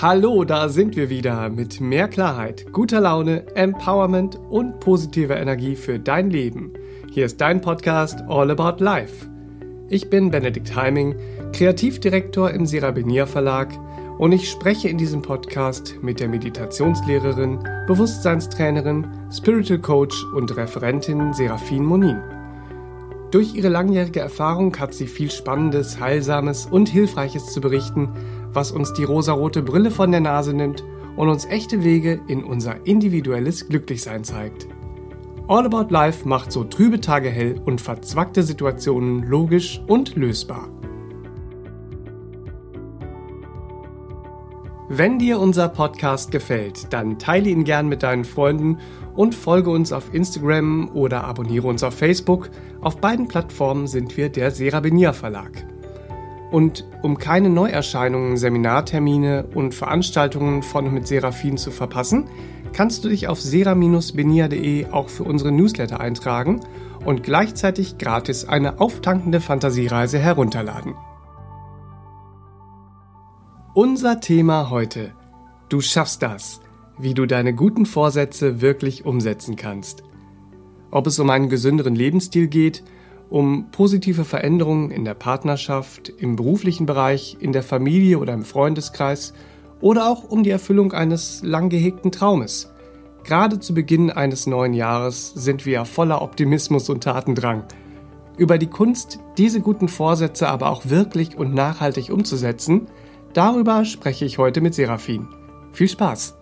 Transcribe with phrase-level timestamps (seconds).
[0.00, 5.98] Hallo, da sind wir wieder mit mehr Klarheit, guter Laune, Empowerment und positiver Energie für
[5.98, 6.72] dein Leben.
[7.10, 9.28] Hier ist dein Podcast All About Life.
[9.90, 11.14] Ich bin Benedikt Heiming,
[11.52, 13.68] Kreativdirektor im Serabinier Verlag
[14.18, 21.84] und ich spreche in diesem Podcast mit der Meditationslehrerin, Bewusstseinstrainerin, Spiritual Coach und Referentin Serafin
[21.84, 22.20] Monin.
[23.32, 28.10] Durch ihre langjährige Erfahrung hat sie viel Spannendes, Heilsames und Hilfreiches zu berichten,
[28.52, 30.84] was uns die rosarote Brille von der Nase nimmt
[31.16, 34.66] und uns echte Wege in unser individuelles Glücklichsein zeigt.
[35.48, 40.68] All About Life macht so trübe Tage hell und verzwackte Situationen logisch und lösbar.
[44.88, 48.78] Wenn dir unser Podcast gefällt, dann teile ihn gern mit deinen Freunden
[49.14, 52.50] und folge uns auf Instagram oder abonniere uns auf Facebook.
[52.82, 55.66] Auf beiden Plattformen sind wir der Serabinier Verlag.
[56.52, 62.28] Und um keine Neuerscheinungen, Seminartermine und Veranstaltungen von mit Seraphin zu verpassen,
[62.74, 66.60] kannst du dich auf sera-benia.de auch für unsere Newsletter eintragen
[67.06, 70.94] und gleichzeitig gratis eine auftankende Fantasiereise herunterladen.
[73.74, 75.12] Unser Thema heute.
[75.70, 76.60] Du schaffst das.
[76.98, 80.02] Wie du deine guten Vorsätze wirklich umsetzen kannst.
[80.90, 82.84] Ob es um einen gesünderen Lebensstil geht,
[83.32, 89.32] um positive Veränderungen in der Partnerschaft, im beruflichen Bereich, in der Familie oder im Freundeskreis
[89.80, 92.70] oder auch um die Erfüllung eines lang gehegten Traumes.
[93.24, 97.64] Gerade zu Beginn eines neuen Jahres sind wir voller Optimismus und Tatendrang.
[98.36, 102.88] Über die Kunst, diese guten Vorsätze aber auch wirklich und nachhaltig umzusetzen,
[103.32, 105.26] darüber spreche ich heute mit Serafin.
[105.72, 106.41] Viel Spaß!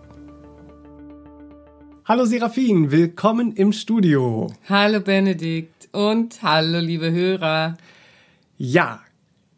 [2.11, 4.51] Hallo Serafin, willkommen im Studio.
[4.67, 7.77] Hallo Benedikt und hallo, liebe Hörer.
[8.57, 8.99] Ja,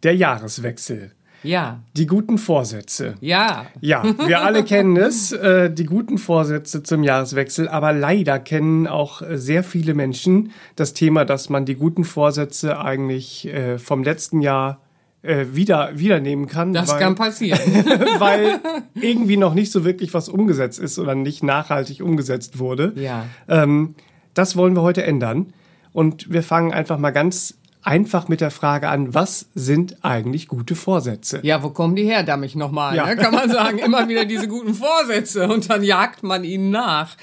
[0.04, 1.14] der Jahreswechsel.
[1.42, 1.80] Ja.
[1.98, 3.16] Die guten Vorsätze.
[3.22, 3.66] Ja.
[3.82, 9.24] Ja, wir alle kennen es, äh, die guten Vorsätze zum Jahreswechsel, aber leider kennen auch
[9.32, 14.80] sehr viele Menschen das Thema, dass man die guten Vorsätze eigentlich äh, vom letzten Jahr
[15.24, 16.74] äh, wieder wieder nehmen kann.
[16.74, 17.60] Das weil, kann passieren.
[18.20, 18.60] weil
[18.94, 22.94] irgendwie noch nicht so wirklich was umgesetzt ist oder nicht nachhaltig umgesetzt wurde.
[22.96, 23.26] Ja.
[23.48, 23.96] Ähm,
[24.34, 25.54] das wollen wir heute ändern.
[25.94, 30.76] Und wir fangen einfach mal ganz einfach mit der Frage an, was sind eigentlich gute
[30.76, 31.40] Vorsätze?
[31.44, 32.96] Ja, wo kommen die her, damit nochmal?
[32.96, 33.06] Ja.
[33.06, 33.16] Ne?
[33.16, 37.16] Kann man sagen, immer wieder diese guten Vorsätze und dann jagt man ihnen nach.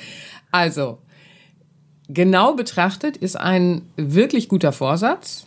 [0.50, 0.99] Also,
[2.09, 5.47] genau betrachtet ist ein wirklich guter Vorsatz,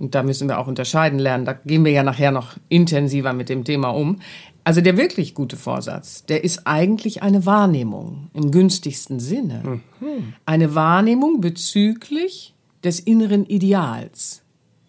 [0.00, 3.50] und da müssen wir auch unterscheiden lernen, da gehen wir ja nachher noch intensiver mit
[3.50, 4.20] dem Thema um.
[4.64, 9.80] Also der wirklich gute Vorsatz, der ist eigentlich eine Wahrnehmung im günstigsten Sinne.
[10.00, 10.34] Mhm.
[10.46, 14.42] Eine Wahrnehmung bezüglich des inneren Ideals.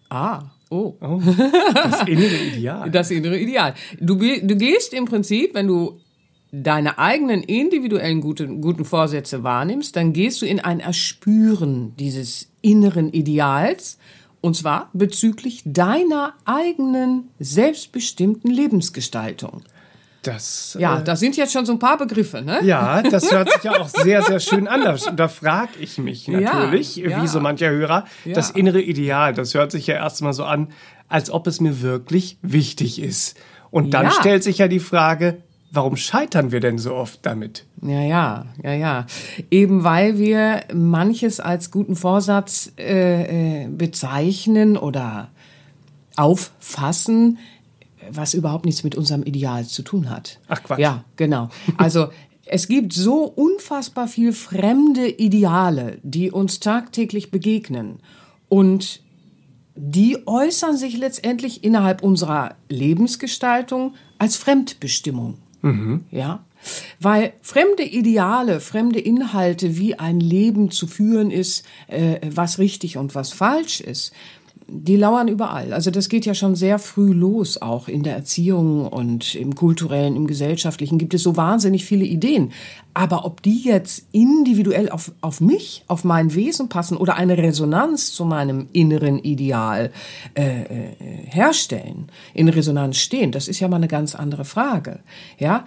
[0.08, 0.94] Ah, oh.
[1.00, 1.20] oh.
[1.74, 2.90] Das innere Ideal.
[2.90, 3.74] Das innere Ideal.
[4.00, 6.00] Du, du gehst im Prinzip, wenn du
[6.52, 13.10] deine eigenen individuellen guten, guten Vorsätze wahrnimmst, dann gehst du in ein Erspüren dieses inneren
[13.12, 13.98] Ideals
[14.42, 19.62] und zwar bezüglich deiner eigenen selbstbestimmten Lebensgestaltung.
[20.22, 22.60] Das, ja, äh, das sind jetzt schon so ein paar Begriffe, ne?
[22.62, 24.82] Ja, das hört sich ja auch sehr, sehr schön an.
[24.82, 27.22] Da, da frage ich mich natürlich, ja, ja.
[27.22, 28.34] wie so mancher Hörer, ja.
[28.34, 30.68] das innere Ideal, das hört sich ja erstmal so an,
[31.08, 33.36] als ob es mir wirklich wichtig ist.
[33.70, 35.42] Und dann stellt sich ja die Frage,
[35.74, 37.64] Warum scheitern wir denn so oft damit?
[37.80, 39.06] Ja, ja, ja, ja.
[39.50, 45.30] Eben weil wir manches als guten Vorsatz äh, äh, bezeichnen oder
[46.14, 47.38] auffassen,
[48.10, 50.40] was überhaupt nichts mit unserem Ideal zu tun hat.
[50.48, 50.78] Ach Quatsch.
[50.78, 51.48] Ja, genau.
[51.78, 52.08] Also
[52.44, 58.00] es gibt so unfassbar viel fremde Ideale, die uns tagtäglich begegnen.
[58.50, 59.00] Und
[59.74, 65.38] die äußern sich letztendlich innerhalb unserer Lebensgestaltung als Fremdbestimmung.
[65.62, 66.04] Mhm.
[66.10, 66.44] Ja.
[67.00, 73.14] Weil fremde Ideale, fremde Inhalte, wie ein Leben zu führen ist, äh, was richtig und
[73.14, 74.12] was falsch ist,
[74.74, 75.72] die lauern überall.
[75.72, 80.16] Also das geht ja schon sehr früh los, auch in der Erziehung und im kulturellen,
[80.16, 82.52] im gesellschaftlichen gibt es so wahnsinnig viele Ideen.
[82.94, 88.12] Aber ob die jetzt individuell auf, auf mich, auf mein Wesen passen oder eine Resonanz
[88.12, 89.90] zu meinem inneren Ideal
[90.34, 90.66] äh, äh,
[91.26, 95.00] herstellen, in Resonanz stehen, das ist ja mal eine ganz andere Frage.
[95.38, 95.64] Ja,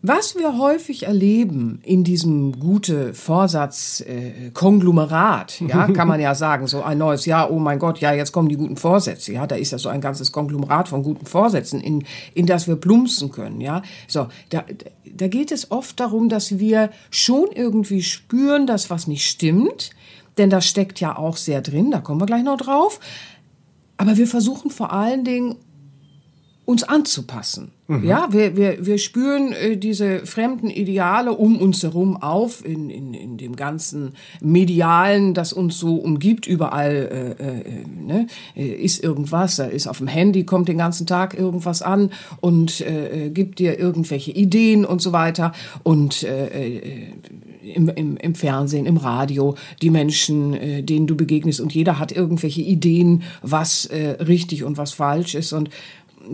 [0.00, 6.68] was wir häufig erleben in diesem gute Vorsatz äh, Konglomerat, ja, kann man ja sagen,
[6.68, 9.56] so ein neues Jahr, oh mein Gott, ja, jetzt kommen die guten Vorsätze, ja, da
[9.56, 13.60] ist ja so ein ganzes Konglomerat von guten Vorsätzen, in, in das wir plumpsen können,
[13.60, 13.82] ja.
[14.06, 14.64] So, da,
[15.04, 19.90] da geht es oft darum, dass wir schon irgendwie spüren, dass was nicht stimmt,
[20.38, 23.00] denn da steckt ja auch sehr drin, da kommen wir gleich noch drauf.
[23.96, 25.56] Aber wir versuchen vor allen Dingen
[26.64, 27.72] uns anzupassen.
[27.88, 33.14] Ja, wir, wir, wir spüren äh, diese fremden Ideale um uns herum auf, in, in,
[33.14, 34.12] in dem ganzen
[34.42, 36.46] Medialen, das uns so umgibt.
[36.46, 41.06] Überall äh, äh, ne, äh, ist irgendwas, da ist auf dem Handy, kommt den ganzen
[41.06, 42.10] Tag irgendwas an
[42.42, 45.52] und äh, äh gibt dir irgendwelche Ideen und so weiter.
[45.82, 47.12] Und äh, äh,
[47.74, 52.12] im, im, im Fernsehen, im Radio, die Menschen, äh, denen du begegnest und jeder hat
[52.12, 55.54] irgendwelche Ideen, was äh, richtig und was falsch ist.
[55.54, 55.70] Und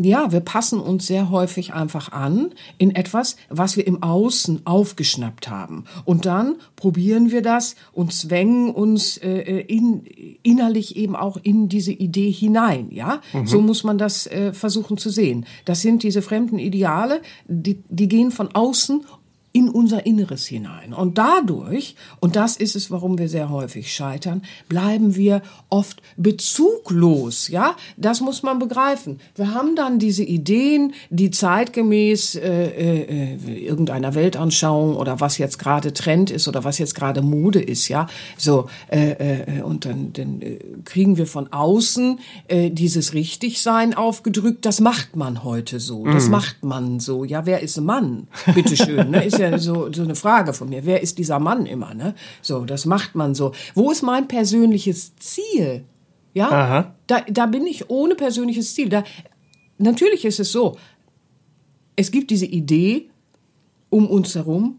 [0.01, 5.49] ja, wir passen uns sehr häufig einfach an in etwas, was wir im Außen aufgeschnappt
[5.49, 5.85] haben.
[6.05, 10.05] Und dann probieren wir das und zwängen uns äh, in,
[10.43, 12.89] innerlich eben auch in diese Idee hinein.
[12.91, 13.47] Ja, mhm.
[13.47, 15.47] so muss man das äh, versuchen zu sehen.
[15.65, 19.05] Das sind diese fremden Ideale, die, die gehen von außen
[19.57, 20.93] in unser Inneres hinein.
[20.93, 27.47] Und dadurch, und das ist es, warum wir sehr häufig scheitern, bleiben wir oft bezuglos.
[27.47, 29.21] Ja, das muss man begreifen.
[29.37, 35.93] Wir haben dann diese Ideen, die zeitgemäß äh, äh, irgendeiner Weltanschauung oder was jetzt gerade
[35.93, 37.87] Trend ist oder was jetzt gerade Mode ist.
[37.87, 42.19] Ja, so äh, äh, und dann, dann äh, kriegen wir von außen
[42.49, 44.67] äh, dieses Richtigsein aufgedrückt.
[44.67, 46.05] Das macht man heute so.
[46.07, 46.31] Das mhm.
[46.33, 47.23] macht man so.
[47.23, 48.27] Ja, wer ist Mann?
[48.53, 49.13] Bitteschön.
[49.13, 49.25] Ne?
[49.25, 50.85] Ist ja ja so, so eine Frage von mir.
[50.85, 52.15] Wer ist dieser Mann immer, ne?
[52.43, 53.53] So, das macht man so.
[53.75, 55.85] Wo ist mein persönliches Ziel?
[56.33, 56.51] Ja?
[56.51, 56.95] Aha.
[57.07, 58.89] Da, da bin ich ohne persönliches Ziel.
[58.89, 59.05] Da,
[59.79, 60.77] natürlich ist es so.
[61.97, 63.09] Es gibt diese Idee
[63.91, 64.79] um uns herum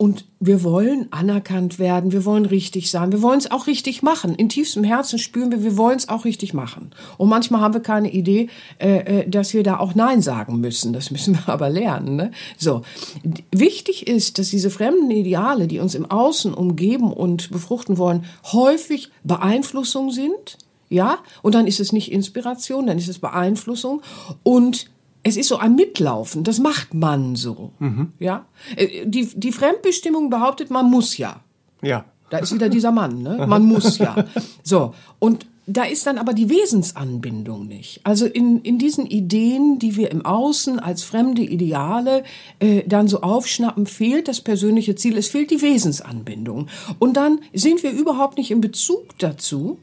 [0.00, 4.34] und wir wollen anerkannt werden, wir wollen richtig sein, wir wollen es auch richtig machen.
[4.34, 6.92] In tiefstem Herzen spüren wir, wir wollen es auch richtig machen.
[7.18, 8.48] Und manchmal haben wir keine Idee,
[8.78, 10.94] äh, äh dass wir da auch Nein sagen müssen.
[10.94, 12.16] Das müssen wir aber lernen.
[12.16, 12.30] Ne?
[12.56, 12.80] So,
[13.52, 18.24] wichtig ist, dass diese fremden Ideale, die uns im Außen umgeben und befruchten wollen,
[18.54, 20.56] häufig Beeinflussung sind.
[20.88, 24.00] Ja, und dann ist es nicht Inspiration, dann ist es Beeinflussung
[24.44, 24.86] und
[25.22, 27.72] es ist so ein Mitlaufen, das macht man so.
[27.78, 28.12] Mhm.
[28.18, 28.46] Ja?
[28.76, 31.40] Äh, die, die Fremdbestimmung behauptet, man muss ja.
[31.82, 32.04] Ja.
[32.30, 33.44] Da ist wieder dieser Mann, ne?
[33.48, 34.24] Man muss ja.
[34.62, 34.94] So.
[35.18, 38.00] Und da ist dann aber die Wesensanbindung nicht.
[38.04, 42.24] Also in, in diesen Ideen, die wir im Außen als fremde Ideale
[42.58, 46.68] äh, dann so aufschnappen, fehlt das persönliche Ziel, es fehlt die Wesensanbindung.
[46.98, 49.78] Und dann sind wir überhaupt nicht in Bezug dazu,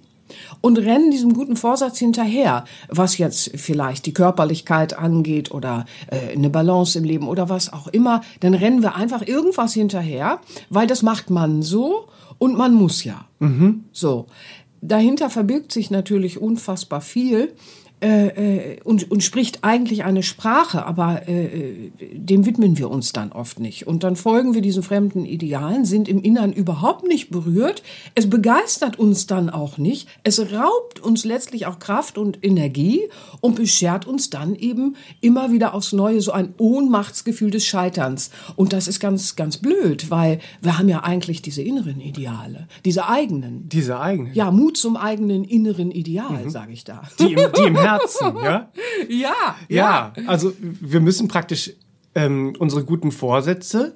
[0.62, 6.50] und rennen diesem guten Vorsatz hinterher, was jetzt vielleicht die Körperlichkeit angeht oder äh, eine
[6.50, 10.40] Balance im Leben oder was auch immer, dann rennen wir einfach irgendwas hinterher,
[10.70, 12.08] weil das macht man so
[12.38, 13.26] und man muss ja.
[13.40, 13.86] Mhm.
[13.92, 14.28] So.
[14.82, 17.54] Dahinter verbirgt sich natürlich unfassbar viel.
[18.00, 23.32] Äh, äh, und, und spricht eigentlich eine Sprache, aber äh, dem widmen wir uns dann
[23.32, 23.88] oft nicht.
[23.88, 27.82] Und dann folgen wir diesen fremden Idealen, sind im Innern überhaupt nicht berührt.
[28.14, 30.08] Es begeistert uns dann auch nicht.
[30.24, 33.02] Es raubt uns letztlich auch Kraft und Energie
[33.42, 38.30] und beschert uns dann eben immer wieder aufs Neue so ein Ohnmachtsgefühl des Scheiterns.
[38.56, 43.10] Und das ist ganz, ganz blöd, weil wir haben ja eigentlich diese inneren Ideale, diese
[43.10, 43.68] eigenen.
[43.70, 44.36] Diese eigenen?
[44.36, 46.50] Ja, Mut zum eigenen inneren Ideal, mhm.
[46.52, 47.02] sage ich da.
[47.20, 48.69] Die im, die im Herzen, ja?
[49.10, 50.13] Ja, ja.
[50.18, 51.74] Ja, also wir müssen praktisch
[52.16, 53.94] ähm, unsere guten Vorsätze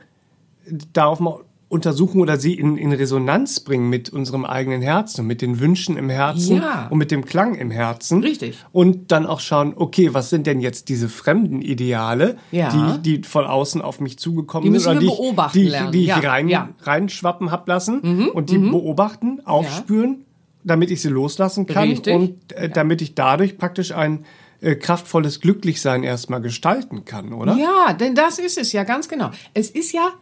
[0.93, 1.41] darauf mal
[1.71, 5.95] untersuchen oder sie in, in Resonanz bringen mit unserem eigenen Herzen und mit den Wünschen
[5.95, 6.87] im Herzen ja.
[6.89, 8.21] und mit dem Klang im Herzen.
[8.21, 8.57] Richtig.
[8.73, 12.69] Und dann auch schauen, okay, was sind denn jetzt diese fremden Ideale, ja.
[12.69, 15.91] die, die von außen auf mich zugekommen sind oder die, beobachten die, lernen.
[15.93, 16.17] die ich ja.
[16.17, 18.27] rein, reinschwappen hab lassen mhm.
[18.27, 18.71] und die mhm.
[18.71, 20.25] beobachten, aufspüren
[20.63, 22.15] damit ich sie loslassen kann Richtig.
[22.15, 24.25] und äh, damit ich dadurch praktisch ein
[24.61, 27.55] äh, kraftvolles Glücklichsein erstmal gestalten kann, oder?
[27.57, 29.31] Ja, denn das ist es ja ganz genau.
[29.53, 30.13] Es ist ja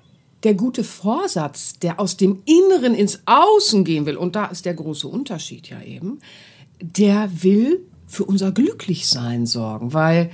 [0.44, 4.74] der gute Vorsatz, der aus dem Inneren ins Außen gehen will, und da ist der
[4.74, 6.20] große Unterschied ja eben,
[6.82, 10.32] der will für unser Glücklichsein sorgen, weil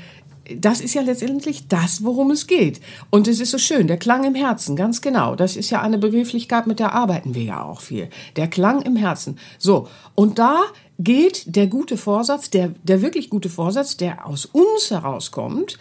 [0.54, 2.80] das ist ja letztendlich das, worum es geht.
[3.10, 5.36] Und es ist so schön, der Klang im Herzen, ganz genau.
[5.36, 8.10] Das ist ja eine Begrifflichkeit, mit der arbeiten wir ja auch viel.
[8.36, 9.38] Der Klang im Herzen.
[9.58, 10.64] So, und da
[11.00, 15.78] geht der gute Vorsatz, der, der wirklich gute Vorsatz, der aus uns herauskommt,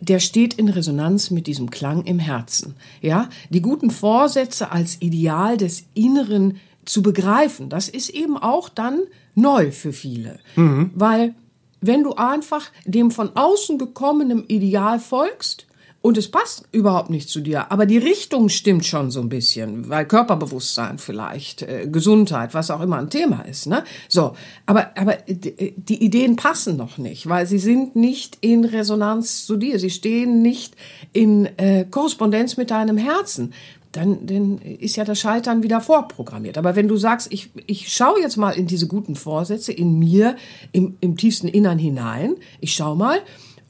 [0.00, 2.74] der steht in Resonanz mit diesem Klang im Herzen.
[3.00, 9.00] Ja, die guten Vorsätze als Ideal des Inneren zu begreifen, das ist eben auch dann
[9.34, 10.38] neu für viele.
[10.56, 10.90] Mhm.
[10.94, 11.34] Weil
[11.86, 15.66] wenn du einfach dem von außen gekommenen Ideal folgst
[16.04, 19.88] und es passt überhaupt nicht zu dir, aber die Richtung stimmt schon so ein bisschen,
[19.88, 23.84] weil Körperbewusstsein vielleicht, äh, Gesundheit, was auch immer ein Thema ist, ne?
[24.08, 24.36] So,
[24.66, 29.78] aber aber die Ideen passen noch nicht, weil sie sind nicht in Resonanz zu dir,
[29.78, 30.76] sie stehen nicht
[31.14, 33.54] in äh, Korrespondenz mit deinem Herzen
[33.96, 36.58] dann, dann ist ja das Scheitern wieder vorprogrammiert.
[36.58, 40.36] Aber wenn du sagst, ich, ich schaue jetzt mal in diese guten Vorsätze in mir,
[40.72, 43.20] im, im tiefsten Innern hinein, ich schau mal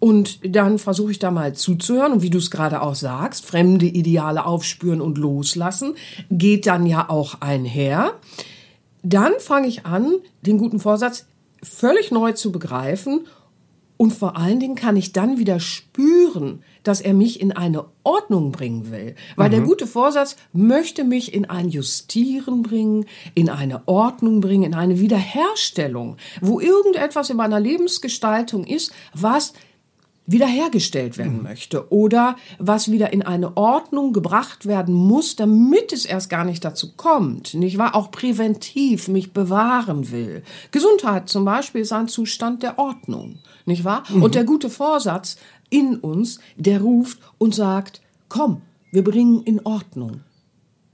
[0.05, 3.87] Und dann versuche ich da mal zuzuhören und wie du es gerade auch sagst, fremde
[3.87, 5.95] Ideale aufspüren und loslassen,
[6.31, 8.13] geht dann ja auch einher.
[9.03, 10.13] Dann fange ich an,
[10.43, 11.25] den guten Vorsatz
[11.63, 13.27] völlig neu zu begreifen
[14.05, 18.53] und vor allen Dingen kann ich dann wieder spüren, dass er mich in eine Ordnung
[18.53, 19.15] bringen will.
[19.35, 19.53] Weil mhm.
[19.53, 25.01] der gute Vorsatz möchte mich in ein Justieren bringen, in eine Ordnung bringen, in eine
[25.01, 29.55] Wiederherstellung, wo irgendetwas in meiner Lebensgestaltung ist, was
[30.27, 31.43] wiederhergestellt werden mhm.
[31.43, 36.65] möchte oder was wieder in eine Ordnung gebracht werden muss, damit es erst gar nicht
[36.65, 37.55] dazu kommt.
[37.55, 37.95] Nicht wahr?
[37.95, 40.43] Auch präventiv mich bewahren will.
[40.71, 43.39] Gesundheit zum Beispiel ist ein Zustand der Ordnung.
[43.67, 44.05] Nicht wahr?
[44.09, 44.23] Mhm.
[44.23, 45.37] Und der gute Vorsatz
[45.69, 50.21] in uns, der ruft und sagt, komm, wir bringen in Ordnung.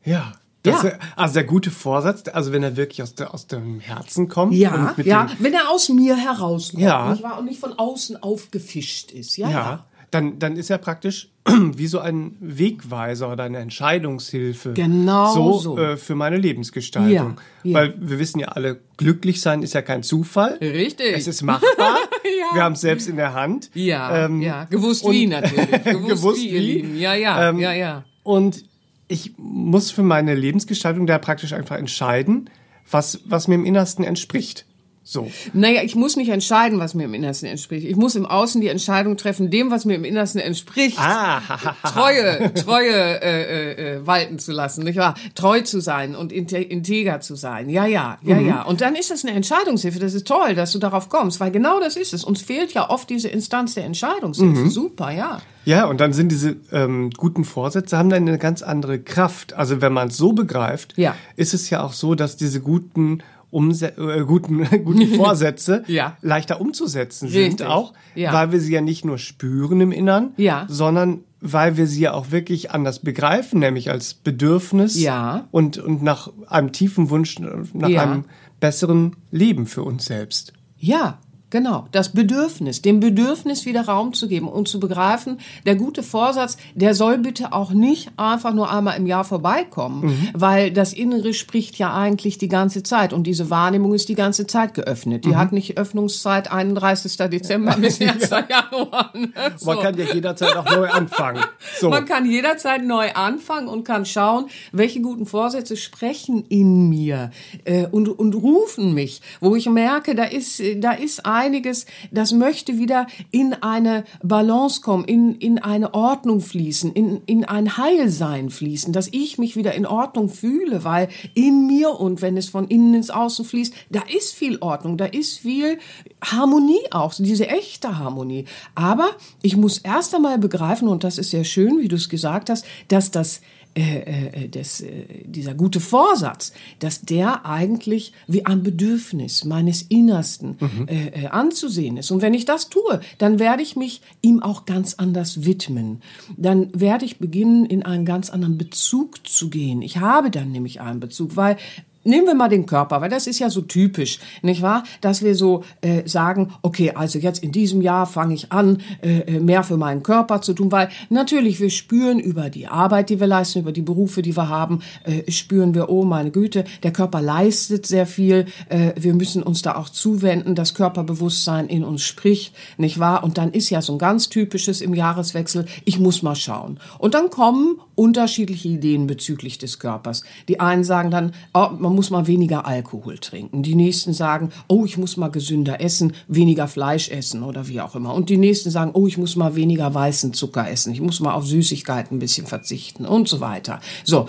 [0.04, 0.32] Ja.
[0.62, 0.92] Das, ja.
[1.16, 4.54] Also der gute Vorsatz, also wenn er wirklich aus, der, aus dem Herzen kommt.
[4.54, 7.10] Ja, ja, wenn er aus mir herauskommt ja.
[7.12, 7.38] nicht wahr?
[7.38, 9.36] und nicht von außen aufgefischt ist.
[9.36, 9.58] Ja, ja.
[9.58, 9.86] ja.
[10.10, 14.72] Dann, dann ist er praktisch wie so ein Wegweiser oder eine Entscheidungshilfe.
[14.74, 15.58] Genau so.
[15.58, 15.78] so.
[15.78, 17.10] Äh, für meine Lebensgestaltung.
[17.12, 17.74] Ja, ja.
[17.74, 20.58] Weil wir wissen ja alle, glücklich sein ist ja kein Zufall.
[20.60, 21.16] Richtig.
[21.16, 21.70] Es ist machbar.
[22.24, 22.54] ja.
[22.54, 23.70] Wir haben es selbst in der Hand.
[23.72, 24.64] Ja, ähm, ja.
[24.64, 25.70] Gewusst wie natürlich.
[25.84, 27.00] Gewusst, gewusst wie, wie.
[27.00, 28.04] Ja, ja, ähm, ja, ja.
[28.24, 28.64] Und
[29.10, 32.48] ich muss für meine Lebensgestaltung da praktisch einfach entscheiden,
[32.88, 34.66] was, was mir im Innersten entspricht.
[35.10, 35.28] So.
[35.54, 37.84] Naja, ich muss nicht entscheiden, was mir im Innersten entspricht.
[37.84, 41.40] Ich muss im Außen die Entscheidung treffen, dem, was mir im Innersten entspricht, ah.
[41.82, 45.16] Treue, Treue äh, äh, äh, walten zu lassen, nicht wahr?
[45.34, 47.68] Treu zu sein und integer zu sein.
[47.68, 48.46] Ja, ja, ja, mhm.
[48.46, 48.62] ja.
[48.62, 49.98] Und dann ist das eine Entscheidungshilfe.
[49.98, 52.22] Das ist toll, dass du darauf kommst, weil genau das ist es.
[52.22, 54.60] Uns fehlt ja oft diese Instanz der Entscheidungshilfe.
[54.60, 54.70] Mhm.
[54.70, 55.40] Super, ja.
[55.64, 59.54] Ja, und dann sind diese ähm, guten Vorsätze haben dann eine ganz andere Kraft.
[59.54, 61.16] Also wenn man es so begreift, ja.
[61.34, 66.16] ist es ja auch so, dass diese guten Umse äh, guten, guten Vorsätze ja.
[66.22, 67.58] leichter umzusetzen Richtig.
[67.58, 68.32] sind auch, ja.
[68.32, 70.66] weil wir sie ja nicht nur spüren im Innern, ja.
[70.68, 75.48] sondern weil wir sie ja auch wirklich anders begreifen, nämlich als Bedürfnis ja.
[75.50, 78.24] und, und nach einem tiefen Wunsch, nach einem
[78.60, 80.52] besseren Leben für uns selbst.
[80.76, 81.18] Ja,
[81.50, 86.56] Genau, das Bedürfnis, dem Bedürfnis wieder Raum zu geben und zu begreifen, der gute Vorsatz,
[86.76, 90.28] der soll bitte auch nicht einfach nur einmal im Jahr vorbeikommen, mhm.
[90.32, 94.46] weil das Innere spricht ja eigentlich die ganze Zeit und diese Wahrnehmung ist die ganze
[94.46, 95.24] Zeit geöffnet.
[95.24, 95.38] Die mhm.
[95.38, 97.16] hat nicht Öffnungszeit 31.
[97.16, 98.30] Dezember bis 1.
[98.30, 98.46] ja.
[98.48, 99.10] Januar.
[99.14, 99.32] Ne?
[99.56, 99.66] So.
[99.66, 101.42] Man kann ja jederzeit auch neu anfangen.
[101.80, 101.90] So.
[101.90, 107.32] Man kann jederzeit neu anfangen und kann schauen, welche guten Vorsätze sprechen in mir
[107.64, 112.32] äh, und, und rufen mich, wo ich merke, da ist, da ist ein einiges, das
[112.32, 118.50] möchte wieder in eine Balance kommen, in, in eine Ordnung fließen, in, in ein Heilsein
[118.50, 122.68] fließen, dass ich mich wieder in Ordnung fühle, weil in mir und wenn es von
[122.68, 125.78] innen ins Außen fließt, da ist viel Ordnung, da ist viel
[126.22, 128.44] Harmonie auch, diese echte Harmonie.
[128.74, 129.10] Aber
[129.42, 132.64] ich muss erst einmal begreifen, und das ist sehr schön, wie du es gesagt hast,
[132.88, 133.40] dass das
[133.76, 140.56] äh, äh, des, äh, dieser gute Vorsatz, dass der eigentlich wie ein Bedürfnis meines Innersten
[140.58, 140.86] mhm.
[140.88, 142.10] äh, anzusehen ist.
[142.10, 146.02] Und wenn ich das tue, dann werde ich mich ihm auch ganz anders widmen.
[146.36, 149.82] Dann werde ich beginnen, in einen ganz anderen Bezug zu gehen.
[149.82, 151.56] Ich habe dann nämlich einen Bezug, weil
[152.02, 154.84] Nehmen wir mal den Körper, weil das ist ja so typisch, nicht wahr?
[155.02, 159.18] Dass wir so äh, sagen, okay, also jetzt in diesem Jahr fange ich an, äh,
[159.20, 163.20] äh, mehr für meinen Körper zu tun, weil natürlich wir spüren über die Arbeit, die
[163.20, 166.92] wir leisten, über die Berufe, die wir haben, äh, spüren wir, oh meine Güte, der
[166.92, 172.02] Körper leistet sehr viel, äh, wir müssen uns da auch zuwenden, das Körperbewusstsein in uns
[172.02, 173.22] spricht, nicht wahr?
[173.24, 176.80] Und dann ist ja so ein ganz typisches im Jahreswechsel, ich muss mal schauen.
[176.98, 180.22] Und dann kommen unterschiedliche Ideen bezüglich des Körpers.
[180.48, 183.62] Die einen sagen dann, oh, man muss mal weniger Alkohol trinken.
[183.62, 187.94] Die nächsten sagen, oh, ich muss mal gesünder essen, weniger Fleisch essen oder wie auch
[187.94, 188.14] immer.
[188.14, 191.34] Und die nächsten sagen, oh, ich muss mal weniger weißen Zucker essen, ich muss mal
[191.34, 193.80] auf Süßigkeiten ein bisschen verzichten und so weiter.
[194.04, 194.26] So.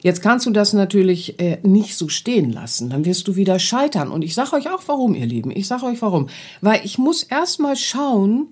[0.00, 4.12] Jetzt kannst du das natürlich äh, nicht so stehen lassen, dann wirst du wieder scheitern.
[4.12, 5.50] Und ich sage euch auch warum, ihr Lieben.
[5.50, 6.28] Ich sage euch warum.
[6.60, 8.46] Weil ich muss erst mal schauen,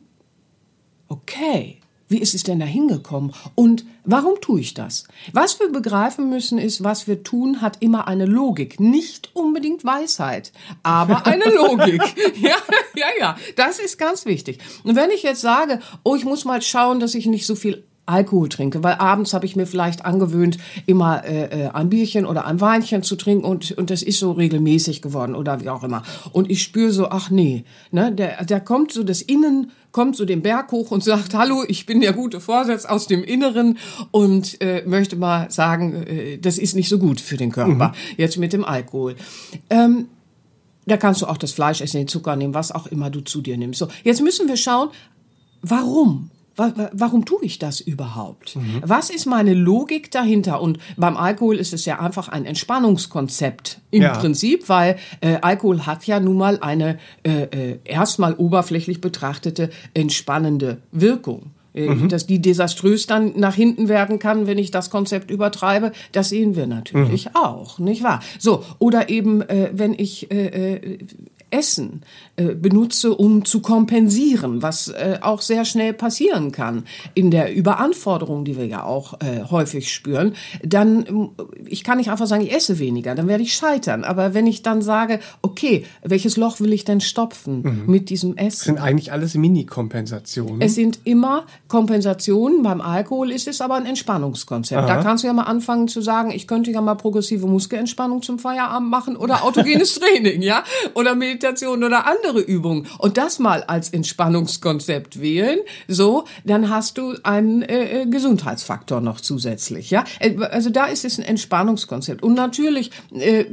[1.07, 3.33] okay, wie ist es denn da hingekommen?
[3.55, 5.05] Und warum tue ich das?
[5.33, 8.79] Was wir begreifen müssen ist, was wir tun, hat immer eine Logik.
[8.79, 12.03] Nicht unbedingt Weisheit, aber eine Logik.
[12.41, 12.57] ja,
[12.95, 13.37] ja, ja.
[13.57, 14.59] Das ist ganz wichtig.
[14.85, 17.85] Und wenn ich jetzt sage, oh, ich muss mal schauen, dass ich nicht so viel
[18.07, 22.47] Alkohol trinke, weil abends habe ich mir vielleicht angewöhnt, immer äh, äh, ein Bierchen oder
[22.47, 26.03] ein Weinchen zu trinken und und das ist so regelmäßig geworden oder wie auch immer.
[26.33, 30.27] Und ich spüre so, ach nee, ne, der der kommt so das Innen kommt so
[30.27, 33.79] den Berg hoch und sagt, hallo, ich bin der gute Vorsatz aus dem Inneren
[34.11, 37.95] und äh, möchte mal sagen, äh, das ist nicht so gut für den Körper, mhm.
[38.19, 39.17] jetzt mit dem Alkohol.
[39.71, 40.09] Ähm,
[40.85, 43.41] da kannst du auch das Fleisch essen, den Zucker nehmen, was auch immer du zu
[43.41, 43.79] dir nimmst.
[43.79, 44.91] So, jetzt müssen wir schauen,
[45.63, 46.31] warum?
[46.57, 48.57] Warum tue ich das überhaupt?
[48.57, 48.81] Mhm.
[48.85, 50.61] Was ist meine Logik dahinter?
[50.63, 54.17] Und beim Alkohol ist es ja einfach ein Entspannungskonzept im ja.
[54.17, 60.79] Prinzip, weil äh, Alkohol hat ja nun mal eine äh, äh, erstmal oberflächlich betrachtete entspannende
[60.93, 61.51] Wirkung.
[61.77, 62.09] Äh, mhm.
[62.09, 66.57] Dass die desaströs dann nach hinten werden kann, wenn ich das Konzept übertreibe, das sehen
[66.57, 67.37] wir natürlich mhm.
[67.37, 68.21] auch, nicht wahr?
[68.39, 70.99] So, oder eben, äh, wenn ich äh, äh
[71.57, 72.03] Essen
[72.37, 76.85] äh, benutze, um zu kompensieren, was äh, auch sehr schnell passieren kann
[77.15, 81.31] in der Überanforderung, die wir ja auch äh, häufig spüren, dann,
[81.65, 84.05] ich kann nicht einfach sagen, ich esse weniger, dann werde ich scheitern.
[84.05, 87.83] Aber wenn ich dann sage, okay, welches Loch will ich denn stopfen mhm.
[87.87, 88.49] mit diesem Essen?
[88.49, 90.61] Das sind eigentlich alles Mini-Kompensationen.
[90.61, 92.63] Es sind immer Kompensationen.
[92.63, 94.83] Beim Alkohol ist es aber ein Entspannungskonzept.
[94.83, 94.87] Aha.
[94.87, 98.39] Da kannst du ja mal anfangen zu sagen, ich könnte ja mal progressive Muskelentspannung zum
[98.39, 100.63] Feierabend machen oder autogenes Training, ja?
[100.95, 101.46] Oder Meditation
[101.83, 102.87] oder andere Übungen.
[102.99, 109.21] Und das mal als Entspannungskonzept wählen, so, dann hast du einen äh, äh Gesundheitsfaktor noch
[109.21, 110.05] zusätzlich, ja?
[110.21, 112.23] Äh, also da ist es ein Entspannungskonzept.
[112.23, 113.45] Und natürlich, äh,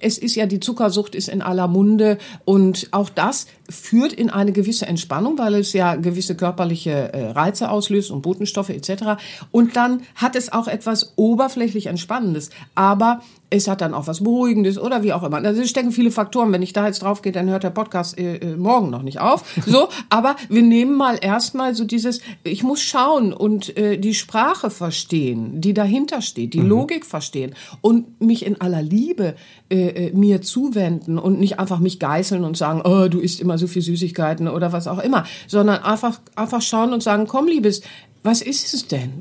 [0.00, 4.52] es ist ja, die Zuckersucht ist in aller Munde und auch das führt in eine
[4.52, 9.20] gewisse Entspannung, weil es ja gewisse körperliche äh, Reize auslöst und Botenstoffe etc.
[9.50, 12.50] Und dann hat es auch etwas oberflächlich Entspannendes.
[12.74, 15.36] Aber es hat dann auch was Beruhigendes oder wie auch immer.
[15.44, 16.52] Also stecken viele Faktoren.
[16.52, 19.20] Wenn ich da jetzt drauf gehe, dann hört der Podcast äh, äh, morgen noch nicht
[19.20, 19.44] auf.
[19.72, 24.70] So, aber wir nehmen mal erstmal so dieses, ich muss schauen und äh, die Sprache
[24.70, 26.68] verstehen, die dahinter steht, die mhm.
[26.68, 29.34] Logik verstehen und mich in aller Liebe
[29.70, 33.56] äh, äh, mir zuwenden und nicht einfach mich geißeln und sagen, oh, du isst immer
[33.56, 37.82] so viel Süßigkeiten oder was auch immer, sondern einfach, einfach schauen und sagen, komm, Liebes,
[38.22, 39.12] was ist es denn?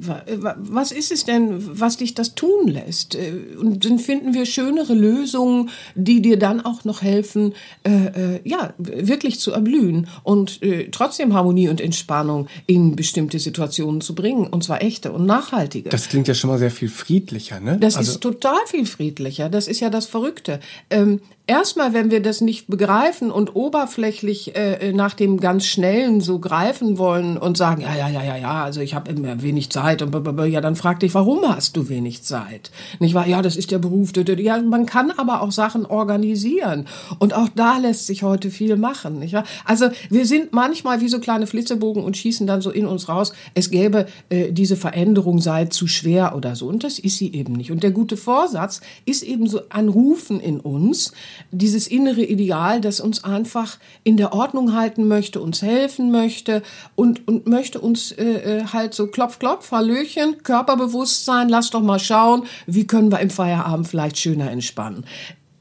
[0.58, 3.16] Was ist es denn, was dich das tun lässt?
[3.16, 7.54] Äh, und dann finden wir schönere Lösungen, die dir dann auch noch helfen,
[7.84, 14.02] äh, äh, ja, wirklich zu erblühen und äh, trotzdem Harmonie und Entspannung in bestimmte Situationen
[14.02, 14.46] zu bringen.
[14.48, 15.90] Und zwar echte und nachhaltige.
[15.90, 17.78] Das klingt ja schon mal sehr viel friedlicher, ne?
[17.80, 19.50] Das also ist total viel friedlicher.
[19.50, 20.60] Das ist ja das Verrückte.
[20.92, 21.22] Ähm,
[21.52, 26.98] erstmal, wenn wir das nicht begreifen und oberflächlich äh, nach dem ganz Schnellen so greifen
[26.98, 30.16] wollen und sagen, ja, ja, ja, ja, ja, also ich habe immer wenig Zeit und
[30.48, 32.72] ja, dann frag dich, warum hast du wenig Zeit?
[33.00, 33.28] Nicht wahr?
[33.28, 34.12] Ja, das ist der Beruf.
[34.16, 36.88] Ja, man kann aber auch Sachen organisieren
[37.20, 39.20] und auch da lässt sich heute viel machen.
[39.20, 39.44] Nicht wahr?
[39.66, 43.34] Also wir sind manchmal wie so kleine Flitzebogen und schießen dann so in uns raus,
[43.56, 47.54] es gäbe äh, diese Veränderung sei zu schwer oder so und das ist sie eben
[47.54, 47.72] nicht.
[47.72, 51.12] Und der gute Vorsatz ist eben so ein Rufen in uns,
[51.52, 56.62] dieses innere Ideal, das uns einfach in der Ordnung halten möchte, uns helfen möchte
[56.96, 62.00] und, und möchte uns äh, äh, halt so klopf, klopf, Hallöchen, Körperbewusstsein, lass doch mal
[62.00, 65.06] schauen, wie können wir im Feierabend vielleicht schöner entspannen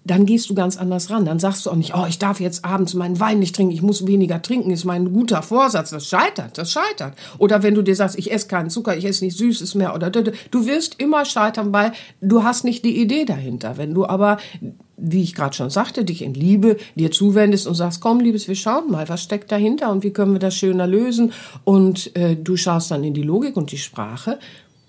[0.05, 1.25] dann gehst du ganz anders ran.
[1.25, 3.83] Dann sagst du auch nicht, oh, ich darf jetzt abends meinen Wein nicht trinken, ich
[3.83, 5.91] muss weniger trinken, ist mein guter Vorsatz.
[5.91, 7.15] Das scheitert, das scheitert.
[7.39, 10.11] Oder wenn du dir sagst, ich esse keinen Zucker, ich esse nicht Süßes mehr oder
[10.11, 13.77] du wirst immer scheitern, weil du hast nicht die Idee dahinter.
[13.77, 14.39] Wenn du aber
[15.01, 18.55] wie ich gerade schon sagte, dich in Liebe dir zuwendest und sagst, komm, Liebes, wir
[18.55, 21.33] schauen mal, was steckt dahinter und wie können wir das schöner lösen.
[21.65, 24.39] Und äh, du schaust dann in die Logik und die Sprache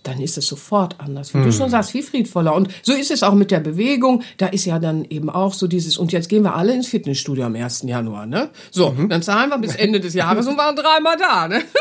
[0.03, 1.33] dann ist es sofort anders.
[1.33, 1.45] Wie mhm.
[1.45, 2.55] du schon sagst, viel friedvoller.
[2.55, 4.23] Und so ist es auch mit der Bewegung.
[4.37, 7.45] Da ist ja dann eben auch so dieses, und jetzt gehen wir alle ins Fitnessstudio
[7.45, 7.83] am 1.
[7.83, 8.49] Januar, ne?
[8.71, 9.09] So, mhm.
[9.09, 11.61] dann zahlen wir bis Ende des Jahres und waren dreimal da, ne?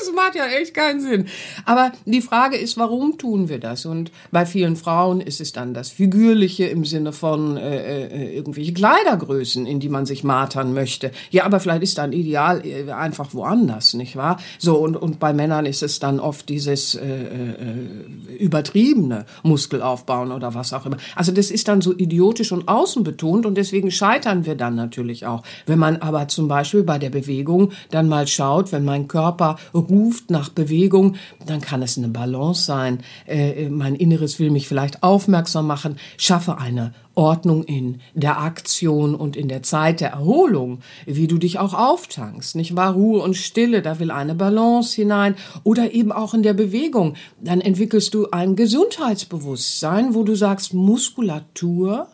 [0.00, 1.26] Das macht ja echt keinen Sinn.
[1.64, 3.84] Aber die Frage ist, warum tun wir das?
[3.84, 8.72] Und bei vielen Frauen ist es dann das Figürliche im Sinne von äh, äh, irgendwelche
[8.72, 11.10] Kleidergrößen, in die man sich martern möchte.
[11.30, 14.38] Ja, aber vielleicht ist dann Ideal äh, einfach woanders, nicht wahr?
[14.58, 19.82] So, und, und bei Männern ist es dann oft dieses äh, äh äh, übertriebene Muskel
[19.82, 20.96] aufbauen oder was auch immer.
[21.16, 25.42] Also das ist dann so idiotisch und außenbetont und deswegen scheitern wir dann natürlich auch.
[25.66, 30.30] Wenn man aber zum Beispiel bei der Bewegung dann mal schaut, wenn mein Körper ruft
[30.30, 31.16] nach Bewegung,
[31.46, 33.00] dann kann es eine Balance sein.
[33.26, 39.36] Äh, mein Inneres will mich vielleicht aufmerksam machen, schaffe eine Ordnung in der Aktion und
[39.36, 42.92] in der Zeit der Erholung, wie du dich auch auftankst, nicht wahr?
[42.92, 47.14] Ruhe und Stille, da will eine Balance hinein oder eben auch in der Bewegung.
[47.48, 52.08] Dann entwickelst du ein Gesundheitsbewusstsein, wo du sagst, Muskulatur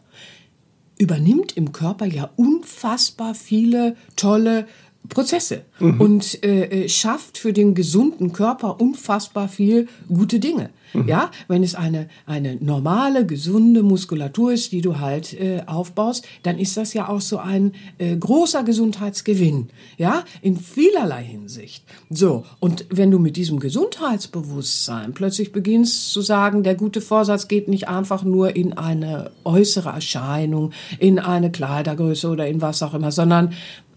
[0.97, 4.68] übernimmt im Körper ja unfassbar viele tolle
[5.09, 6.01] Prozesse mhm.
[6.01, 10.71] und äh, äh schafft für den gesunden Körper unfassbar viel gute Dinge.
[10.95, 11.09] Mhm.
[11.09, 16.59] Ja, wenn es eine, eine normale, gesunde Muskulatur ist, die du halt äh, aufbaust, dann
[16.59, 19.69] ist das ja auch so ein äh, großer Gesundheitsgewinn.
[19.99, 21.85] Ja, in vielerlei Hinsicht.
[22.11, 27.69] So, und wenn du mit diesem Gesundheitsbewusstsein plötzlich beginnst zu sagen, der gute Vorsatz geht
[27.69, 33.11] nicht einfach nur in eine äußere Erscheinung, in eine Kleidergröße oder in was auch immer,
[33.11, 33.53] sondern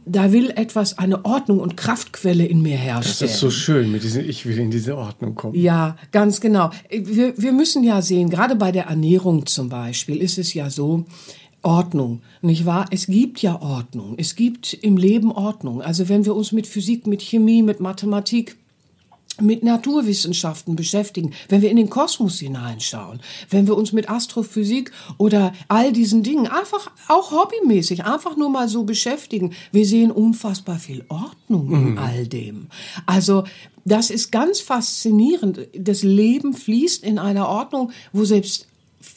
[0.10, 3.30] da will etwas, eine Ordnung und Kraftquelle in mir herstellen.
[3.30, 5.56] Das ist so schön mit diesem, ich will in diese Ordnung kommen.
[5.56, 6.72] Ja, ganz genau.
[6.90, 11.06] Wir, wir müssen ja sehen, gerade bei der Ernährung zum Beispiel ist es ja so,
[11.64, 12.86] Ordnung, nicht wahr?
[12.92, 14.16] Es gibt ja Ordnung.
[14.18, 15.82] Es gibt im Leben Ordnung.
[15.82, 18.58] Also wenn wir uns mit Physik, mit Chemie, mit Mathematik
[19.42, 23.20] mit Naturwissenschaften beschäftigen, wenn wir in den Kosmos hineinschauen,
[23.50, 28.68] wenn wir uns mit Astrophysik oder all diesen Dingen einfach auch hobbymäßig einfach nur mal
[28.68, 31.98] so beschäftigen, wir sehen unfassbar viel Ordnung in mhm.
[31.98, 32.68] all dem.
[33.06, 33.44] Also
[33.86, 35.68] das ist ganz faszinierend.
[35.74, 38.68] Das Leben fließt in einer Ordnung, wo selbst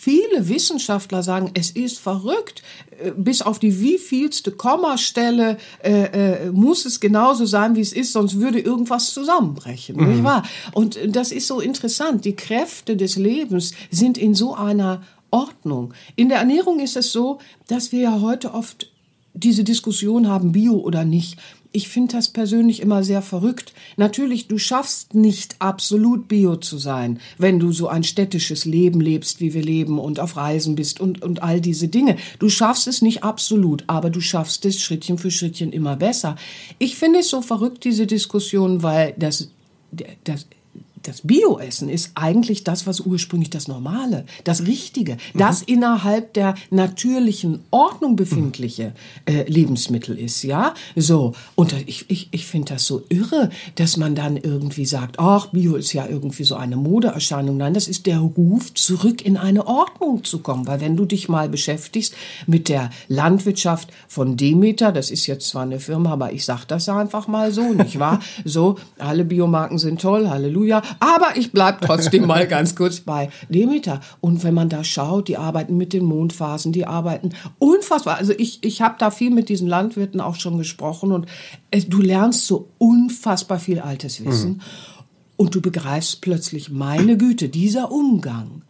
[0.00, 2.62] viele Wissenschaftler sagen, es ist verrückt,
[3.02, 8.12] äh, bis auf die wievielste Kommastelle äh, äh, muss es genauso sein, wie es ist,
[8.12, 10.08] sonst würde irgendwas zusammenbrechen, mhm.
[10.10, 10.42] nicht wahr?
[10.72, 12.24] Und das ist so interessant.
[12.24, 15.92] Die Kräfte des Lebens sind in so einer Ordnung.
[16.16, 18.90] In der Ernährung ist es so, dass wir ja heute oft
[19.34, 21.38] diese Diskussion haben, Bio oder nicht.
[21.72, 23.72] Ich finde das persönlich immer sehr verrückt.
[23.96, 29.40] Natürlich, du schaffst nicht absolut bio zu sein, wenn du so ein städtisches Leben lebst,
[29.40, 32.16] wie wir leben und auf Reisen bist und, und all diese Dinge.
[32.40, 36.34] Du schaffst es nicht absolut, aber du schaffst es Schrittchen für Schrittchen immer besser.
[36.78, 39.50] Ich finde es so verrückt, diese Diskussion, weil das,
[40.24, 40.46] das,
[41.02, 45.38] das Bioessen ist eigentlich das, was ursprünglich das Normale, das Richtige, mhm.
[45.38, 48.92] das innerhalb der natürlichen Ordnung befindliche
[49.26, 50.74] äh, Lebensmittel ist, ja?
[50.96, 51.32] So.
[51.54, 55.76] Und ich, ich, ich finde das so irre, dass man dann irgendwie sagt, ach, Bio
[55.76, 57.56] ist ja irgendwie so eine Modeerscheinung.
[57.56, 60.66] Nein, das ist der Ruf, zurück in eine Ordnung zu kommen.
[60.66, 62.14] Weil wenn du dich mal beschäftigst
[62.46, 66.88] mit der Landwirtschaft von Demeter, das ist jetzt zwar eine Firma, aber ich sag das
[66.88, 68.20] einfach mal so, nicht wahr?
[68.44, 70.82] So, alle Biomarken sind toll, Halleluja.
[70.98, 74.00] Aber ich bleib trotzdem mal ganz kurz bei Demeter.
[74.20, 78.16] Und wenn man da schaut, die arbeiten mit den Mondphasen, die arbeiten unfassbar.
[78.16, 81.26] Also ich, ich habe da viel mit diesen Landwirten auch schon gesprochen und
[81.70, 84.50] es, du lernst so unfassbar viel altes Wissen.
[84.50, 84.60] Mhm.
[85.36, 88.62] Und du begreifst plötzlich, meine Güte, dieser Umgang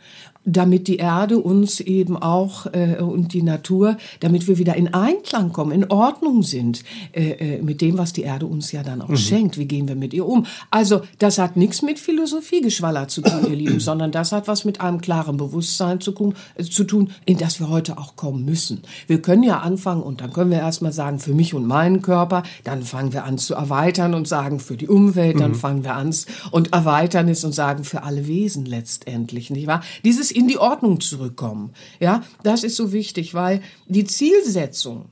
[0.44, 5.52] damit die Erde uns eben auch äh, und die Natur, damit wir wieder in Einklang
[5.52, 9.08] kommen, in Ordnung sind äh, äh, mit dem, was die Erde uns ja dann auch
[9.08, 9.16] mhm.
[9.16, 9.58] schenkt.
[9.58, 10.46] Wie gehen wir mit ihr um?
[10.70, 14.80] Also das hat nichts mit Philosophiegeschwaller zu tun, ihr Lieben, sondern das hat was mit
[14.80, 16.14] einem klaren Bewusstsein zu,
[16.54, 18.82] äh, zu tun, in das wir heute auch kommen müssen.
[19.06, 22.42] Wir können ja anfangen und dann können wir erstmal sagen, für mich und meinen Körper,
[22.64, 25.56] dann fangen wir an zu erweitern und sagen, für die Umwelt, dann mhm.
[25.56, 26.10] fangen wir an
[26.50, 29.82] und erweitern es und sagen, für alle Wesen letztendlich, nicht wahr?
[30.04, 31.72] Dieses in die Ordnung zurückkommen.
[31.98, 35.06] Ja, das ist so wichtig, weil die Zielsetzung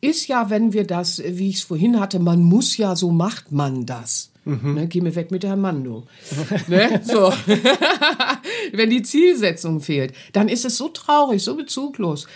[0.00, 3.52] ist ja, wenn wir das, wie ich es vorhin hatte, man muss ja, so macht
[3.52, 4.30] man das.
[4.44, 4.74] Mhm.
[4.74, 6.06] Ne, geh mir weg mit der Mando.
[6.68, 7.02] ne?
[7.04, 7.32] so.
[8.72, 12.26] wenn die Zielsetzung fehlt, dann ist es so traurig, so bezuglos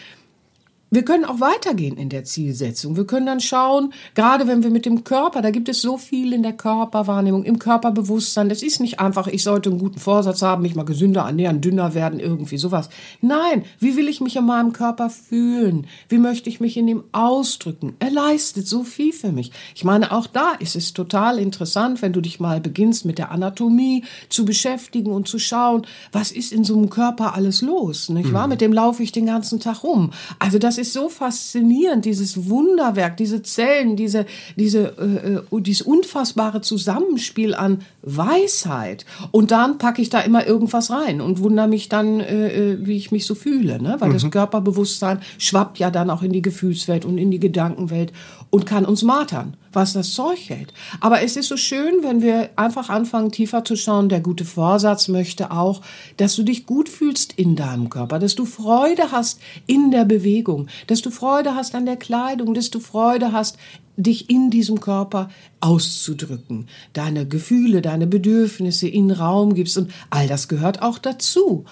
[0.92, 2.96] wir können auch weitergehen in der Zielsetzung.
[2.96, 6.34] Wir können dann schauen, gerade wenn wir mit dem Körper, da gibt es so viel
[6.34, 8.50] in der Körperwahrnehmung, im Körperbewusstsein.
[8.50, 11.94] Das ist nicht einfach, ich sollte einen guten Vorsatz haben, mich mal gesünder ernähren, dünner
[11.94, 12.90] werden, irgendwie sowas.
[13.22, 15.86] Nein, wie will ich mich in meinem Körper fühlen?
[16.10, 17.96] Wie möchte ich mich in ihm ausdrücken?
[17.98, 19.50] Er leistet so viel für mich.
[19.74, 23.30] Ich meine, auch da ist es total interessant, wenn du dich mal beginnst mit der
[23.30, 28.30] Anatomie zu beschäftigen und zu schauen, was ist in so einem Körper alles los, nicht
[28.34, 28.46] wahr?
[28.46, 28.50] Mhm.
[28.50, 30.10] Mit dem laufe ich den ganzen Tag rum.
[30.38, 36.60] Also das ist so faszinierend, dieses Wunderwerk, diese Zellen, diese, diese, äh, äh, dieses unfassbare
[36.60, 39.06] Zusammenspiel an Weisheit.
[39.30, 42.96] Und dann packe ich da immer irgendwas rein und wundere mich dann, äh, äh, wie
[42.96, 43.96] ich mich so fühle, ne?
[44.00, 44.14] weil mhm.
[44.14, 48.12] das Körperbewusstsein schwappt ja dann auch in die Gefühlswelt und in die Gedankenwelt
[48.50, 50.72] und kann uns martern, was das Zeug hält.
[51.00, 54.08] Aber es ist so schön, wenn wir einfach anfangen, tiefer zu schauen.
[54.08, 55.82] Der gute Vorsatz möchte auch,
[56.16, 60.68] dass du dich gut fühlst in deinem Körper, dass du Freude hast in der Bewegung,
[60.86, 63.58] dass du Freude hast an der Kleidung, dass du Freude hast,
[63.96, 65.28] dich in diesem Körper
[65.60, 71.64] auszudrücken, deine Gefühle, deine Bedürfnisse in Raum gibst und all das gehört auch dazu.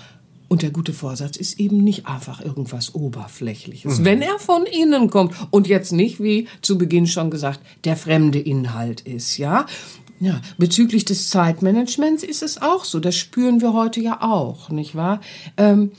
[0.53, 4.01] Und der gute Vorsatz ist eben nicht einfach irgendwas Oberflächliches.
[4.01, 4.05] Mhm.
[4.05, 8.41] Wenn er von innen kommt und jetzt nicht, wie zu Beginn schon gesagt, der fremde
[8.41, 9.67] Inhalt ist, ja.
[10.19, 12.99] Ja, bezüglich des Zeitmanagements ist es auch so.
[12.99, 15.21] Das spüren wir heute ja auch, nicht wahr?
[15.57, 15.93] Ähm,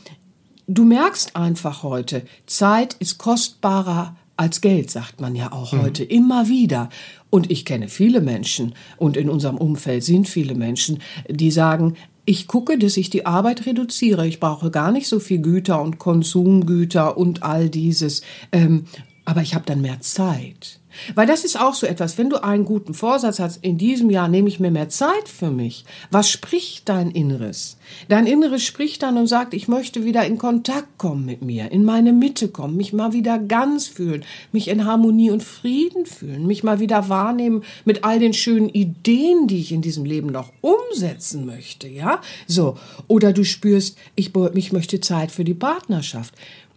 [0.68, 5.84] du merkst einfach heute, Zeit ist kostbarer als Geld, sagt man ja auch mhm.
[5.84, 6.90] heute immer wieder.
[7.30, 11.96] Und ich kenne viele Menschen und in unserem Umfeld sind viele Menschen, die sagen,
[12.32, 14.26] ich gucke, dass ich die Arbeit reduziere.
[14.26, 18.22] Ich brauche gar nicht so viel Güter und Konsumgüter und all dieses.
[18.54, 18.86] Ähm,
[19.26, 20.80] aber ich habe dann mehr Zeit.
[21.16, 24.28] Weil das ist auch so etwas, wenn du einen guten Vorsatz hast, in diesem Jahr
[24.28, 25.86] nehme ich mir mehr Zeit für mich.
[26.10, 27.78] Was spricht dein Inneres?
[28.08, 31.84] Dein Inneres spricht dann und sagt, ich möchte wieder in Kontakt kommen mit mir, in
[31.84, 36.64] meine Mitte kommen, mich mal wieder ganz fühlen, mich in Harmonie und Frieden fühlen, mich
[36.64, 41.46] mal wieder wahrnehmen mit all den schönen Ideen, die ich in diesem Leben noch umsetzen
[41.46, 42.22] möchte, ja?
[42.48, 42.78] So.
[43.08, 46.34] Oder du spürst, ich, ich möchte Zeit für die Partnerschaft.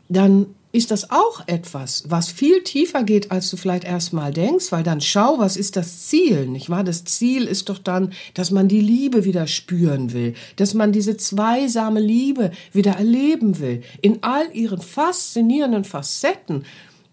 [0.09, 4.83] Dann ist das auch etwas, was viel tiefer geht, als du vielleicht erstmal denkst, weil
[4.83, 6.83] dann schau, was ist das Ziel, nicht wahr?
[6.83, 11.17] Das Ziel ist doch dann, dass man die Liebe wieder spüren will, dass man diese
[11.17, 16.65] zweisame Liebe wieder erleben will, in all ihren faszinierenden Facetten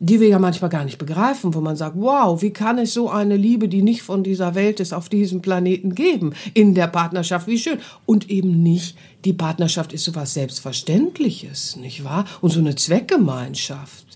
[0.04, 3.08] die wir ja manchmal gar nicht begreifen, wo man sagt, wow, wie kann es so
[3.08, 7.46] eine Liebe, die nicht von dieser Welt ist, auf diesem Planeten geben, in der Partnerschaft,
[7.46, 7.78] wie schön.
[8.08, 12.26] Und eben nicht, die Partnerschaft ist so was Selbstverständliches, nicht wahr?
[12.42, 14.08] Und so eine Zweckgemeinschaft.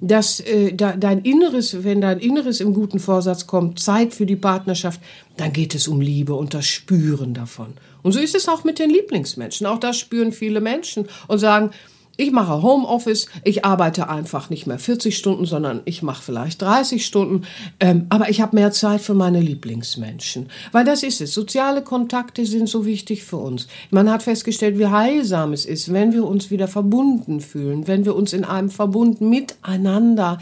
[0.00, 5.00] Dass äh, dein Inneres, wenn dein Inneres im guten Vorsatz kommt, Zeit für die Partnerschaft,
[5.38, 7.72] dann geht es um Liebe und das Spüren davon.
[8.02, 9.66] Und so ist es auch mit den Lieblingsmenschen.
[9.66, 11.70] Auch das spüren viele Menschen und sagen,
[12.16, 17.04] ich mache Homeoffice, ich arbeite einfach nicht mehr 40 Stunden, sondern ich mache vielleicht 30
[17.04, 17.46] Stunden,
[17.80, 20.50] ähm, aber ich habe mehr Zeit für meine Lieblingsmenschen.
[20.72, 21.32] Weil das ist es.
[21.32, 23.66] Soziale Kontakte sind so wichtig für uns.
[23.90, 28.14] Man hat festgestellt, wie heilsam es ist, wenn wir uns wieder verbunden fühlen, wenn wir
[28.14, 30.38] uns in einem Verbund miteinander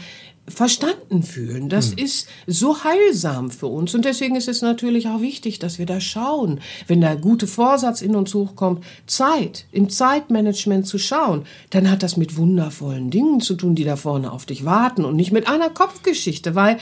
[0.47, 1.69] verstanden fühlen.
[1.69, 1.97] Das hm.
[1.99, 3.93] ist so heilsam für uns.
[3.95, 8.01] Und deswegen ist es natürlich auch wichtig, dass wir da schauen, wenn der gute Vorsatz
[8.01, 13.55] in uns hochkommt, Zeit, im Zeitmanagement zu schauen, dann hat das mit wundervollen Dingen zu
[13.55, 16.77] tun, die da vorne auf dich warten und nicht mit einer Kopfgeschichte, weil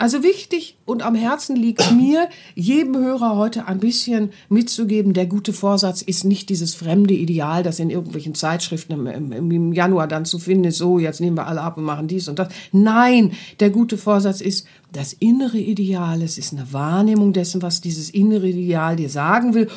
[0.00, 5.52] also wichtig und am Herzen liegt mir, jedem Hörer heute ein bisschen mitzugeben, der gute
[5.52, 10.38] Vorsatz ist nicht dieses fremde Ideal, das in irgendwelchen Zeitschriften im, im, Januar dann zu
[10.38, 12.48] finden ist, so jetzt nehmen wir alle ab und machen dies und das.
[12.70, 18.08] Nein, der gute Vorsatz ist das innere Ideal, es ist eine Wahrnehmung dessen, was dieses
[18.10, 19.68] innere Ideal dir sagen will,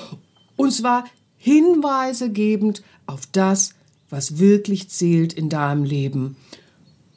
[0.55, 1.05] und zwar
[1.37, 3.73] Hinweise gebend auf das,
[4.11, 6.35] was wirklich zählt in deinem Leben.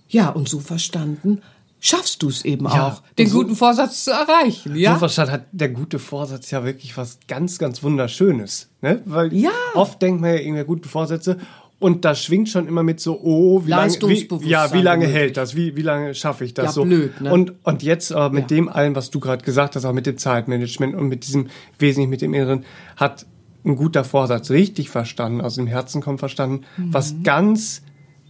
[0.08, 1.42] Ja, und so verstanden
[1.85, 4.75] schaffst du es eben ja, auch, den so, guten Vorsatz zu erreichen.
[4.75, 4.94] Ja?
[4.94, 8.70] So verstanden hat der gute Vorsatz ja wirklich was ganz, ganz Wunderschönes.
[8.81, 9.03] Ne?
[9.05, 9.51] Weil ja.
[9.75, 11.37] oft denkt man ja irgendwie gute Vorsätze
[11.79, 15.37] und da schwingt schon immer mit so, oh, wie lange, wie, ja, wie lange hält
[15.37, 15.55] das?
[15.55, 16.85] Wie, wie lange schaffe ich das ja, so?
[16.85, 17.31] Blöd, ne?
[17.31, 18.57] Und, und jetzt äh, mit ja.
[18.57, 22.09] dem allem, was du gerade gesagt hast, auch mit dem Zeitmanagement und mit diesem wesentlich
[22.09, 22.64] mit dem Inneren,
[22.97, 23.27] hat
[23.66, 26.94] ein guter Vorsatz richtig verstanden, aus dem Herzen kommt verstanden, mhm.
[26.94, 27.83] was ganz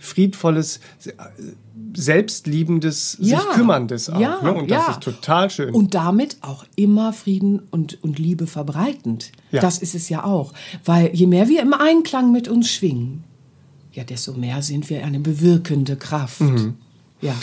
[0.04, 0.80] friedvolles,
[1.94, 4.20] selbstliebendes, ja, sich kümmerndes auch.
[4.20, 4.52] Ja, ne?
[4.52, 4.92] Und das ja.
[4.92, 5.74] ist total schön.
[5.74, 9.32] Und damit auch immer Frieden und, und Liebe verbreitend.
[9.50, 10.52] Das ist es ja auch.
[10.84, 13.24] Weil je mehr wir im Einklang mit uns schwingen,
[13.92, 16.40] ja, desto mehr sind wir eine bewirkende Kraft.
[16.40, 16.74] Mhm.
[17.20, 17.34] Ja.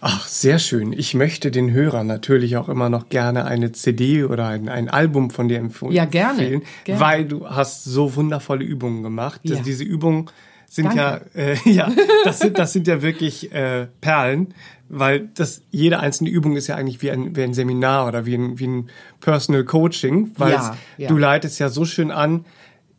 [0.00, 0.92] Ach, sehr schön.
[0.92, 5.30] Ich möchte den Hörern natürlich auch immer noch gerne eine CD oder ein, ein Album
[5.30, 5.92] von dir empfehlen.
[5.92, 7.00] Ja, gerne, gerne.
[7.00, 9.42] Weil du hast so wundervolle Übungen gemacht.
[9.44, 9.60] Ja.
[9.60, 10.28] Diese Übungen
[10.72, 11.26] sind Danke.
[11.34, 11.92] ja, äh, ja,
[12.24, 14.54] das sind, das sind ja wirklich äh, Perlen,
[14.88, 18.34] weil das jede einzelne Übung ist ja eigentlich wie ein, wie ein Seminar oder wie
[18.34, 21.08] ein, wie ein Personal Coaching, weil ja, ja.
[21.08, 22.46] du leitest ja so schön an,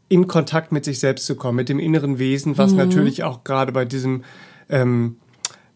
[0.07, 2.77] in Kontakt mit sich selbst zu kommen, mit dem inneren Wesen, was mhm.
[2.77, 4.23] natürlich auch gerade bei diesem
[4.69, 5.17] ähm,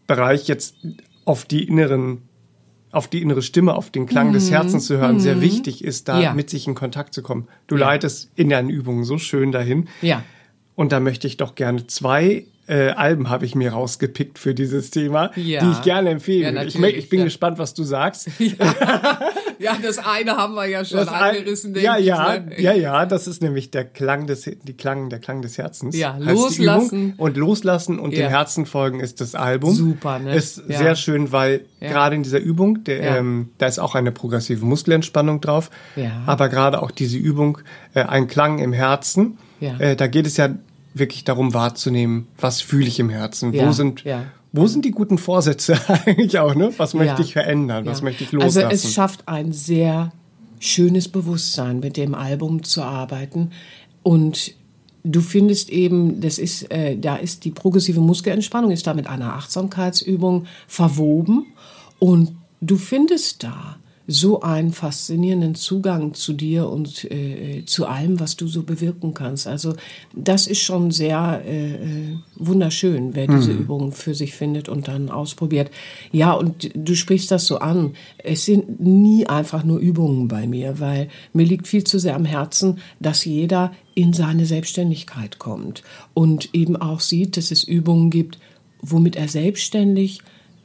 [0.06, 0.76] Bereich jetzt
[1.24, 2.22] auf die inneren
[2.90, 4.32] auf die innere Stimme, auf den Klang mhm.
[4.34, 5.20] des Herzens zu hören, mhm.
[5.20, 6.32] sehr wichtig ist, da ja.
[6.32, 7.48] mit sich in Kontakt zu kommen.
[7.66, 9.88] Du leitest in deinen Übungen so schön dahin.
[10.00, 10.22] Ja.
[10.78, 14.90] Und da möchte ich doch gerne zwei äh, Alben habe ich mir rausgepickt für dieses
[14.90, 15.60] Thema, ja.
[15.60, 16.54] die ich gerne empfehle.
[16.54, 17.24] Ja, ich, ich, bin ja.
[17.24, 18.30] gespannt, was du sagst.
[19.60, 19.76] Ja.
[19.82, 21.74] das eine haben wir ja schon das angerissen.
[21.74, 22.60] Ein, ja, ja, ne?
[22.60, 25.96] ja, ja, das ist nämlich der Klang des, die Klang, der Klang des Herzens.
[25.96, 27.14] Ja, loslassen.
[27.16, 29.74] Und loslassen und dem Herzen folgen ist das Album.
[29.74, 30.32] Super, ne?
[30.32, 34.64] Ist sehr schön, weil gerade in dieser Übung, der, ähm, da ist auch eine progressive
[34.64, 35.72] Muskelentspannung drauf.
[35.96, 36.22] Ja.
[36.26, 37.58] Aber gerade auch diese Übung,
[37.94, 39.38] äh, ein Klang im Herzen.
[39.58, 39.76] Ja.
[39.80, 40.50] Äh, da geht es ja
[40.94, 44.24] wirklich darum wahrzunehmen, was fühle ich im Herzen, ja, wo sind ja.
[44.52, 46.72] wo sind die guten Vorsätze eigentlich auch, ne?
[46.76, 48.64] Was möchte ja, ich verändern, was möchte ich loslassen?
[48.64, 50.12] Also es schafft ein sehr
[50.58, 53.50] schönes Bewusstsein, mit dem Album zu arbeiten
[54.02, 54.54] und
[55.04, 59.34] du findest eben, das ist, äh, da ist die progressive Muskelentspannung ist da mit einer
[59.34, 61.46] Achtsamkeitsübung verwoben
[61.98, 63.76] und du findest da
[64.10, 69.46] so einen faszinierenden Zugang zu dir und äh, zu allem, was du so bewirken kannst.
[69.46, 69.74] Also
[70.14, 73.58] das ist schon sehr äh, äh wunderschön, wer diese mhm.
[73.58, 75.70] Übungen für sich findet und dann ausprobiert.
[76.10, 77.94] Ja, und du sprichst das so an.
[78.16, 82.24] Es sind nie einfach nur Übungen bei mir, weil mir liegt viel zu sehr am
[82.24, 85.82] Herzen, dass jeder in seine Selbstständigkeit kommt
[86.14, 88.38] und eben auch sieht, dass es Übungen gibt,
[88.80, 90.20] womit er selbstständig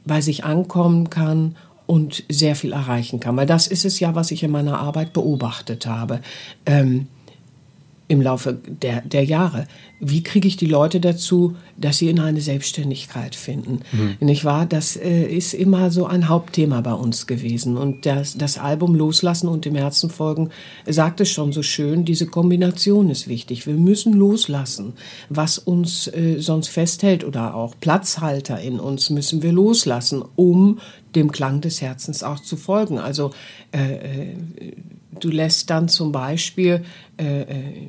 [0.06, 3.36] bei sich ankommen kann und sehr viel erreichen kann.
[3.36, 6.20] Weil das ist es ja, was ich in meiner Arbeit beobachtet habe.
[6.66, 7.08] Ähm,
[8.06, 9.66] im Laufe der, der Jahre.
[9.98, 13.80] Wie kriege ich die Leute dazu, dass sie in eine Selbstständigkeit finden?
[13.92, 14.16] Mhm.
[14.20, 14.66] Nicht wahr?
[14.66, 17.78] Das äh, ist immer so ein Hauptthema bei uns gewesen.
[17.78, 20.50] Und das, das Album Loslassen und dem Herzen folgen
[20.86, 23.66] sagt es schon so schön, diese Kombination ist wichtig.
[23.66, 24.92] Wir müssen loslassen.
[25.30, 30.78] Was uns äh, sonst festhält oder auch Platzhalter in uns müssen wir loslassen, um
[31.14, 32.98] dem Klang des Herzens auch zu folgen.
[32.98, 33.30] Also
[33.72, 34.36] äh, äh
[35.20, 36.84] du lässt dann zum Beispiel
[37.18, 37.88] äh, äh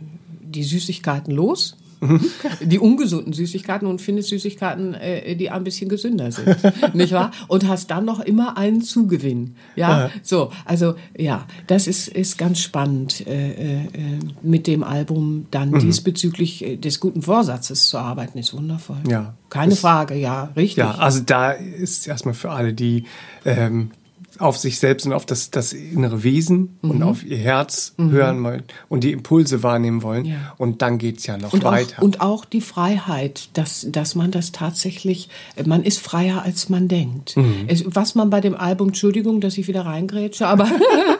[0.56, 2.22] die Süßigkeiten los, mhm.
[2.62, 6.58] die ungesunden Süßigkeiten und findest Süßigkeiten, äh, die ein bisschen gesünder sind,
[6.94, 7.32] nicht wahr?
[7.48, 10.06] Und hast dann noch immer einen Zugewinn, ja.
[10.06, 10.12] ja.
[10.24, 15.80] So, also ja, das ist ist ganz spannend äh, äh, mit dem Album dann mhm.
[15.80, 18.98] diesbezüglich äh, des guten Vorsatzes zu arbeiten, ist wundervoll.
[19.10, 20.78] Ja, keine Frage, ja, richtig.
[20.78, 23.06] Ja, also da ist erstmal für alle, die
[23.46, 23.92] ähm,
[24.40, 26.92] auf sich selbst und auf das, das innere Wesen mhm.
[26.92, 28.12] und auf ihr Herz mhm.
[28.12, 30.26] hören wollen und die Impulse wahrnehmen wollen.
[30.26, 30.54] Ja.
[30.58, 32.00] Und dann geht's ja noch und weiter.
[32.00, 35.30] Auch, und auch die Freiheit, dass, dass man das tatsächlich,
[35.66, 37.38] man ist freier, als man denkt.
[37.38, 37.66] Mhm.
[37.68, 40.70] Es, was man bei dem Album, Entschuldigung, dass ich wieder reingrätsche, aber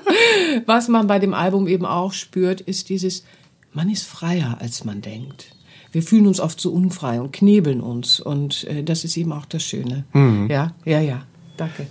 [0.66, 3.24] was man bei dem Album eben auch spürt, ist dieses,
[3.74, 5.56] man ist freier, als man denkt
[5.96, 9.46] wir fühlen uns oft so unfrei und knebeln uns und äh, das ist eben auch
[9.46, 10.04] das Schöne.
[10.12, 10.50] Mhm.
[10.52, 11.22] Ja, ja, ja.
[11.58, 11.88] Danke.